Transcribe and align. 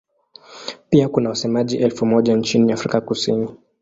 Pia 0.89 1.09
kuna 1.09 1.29
wasemaji 1.29 1.77
elfu 1.77 2.05
moja 2.05 2.35
nchini 2.35 2.73
Afrika 2.73 3.01
Kusini. 3.01 3.49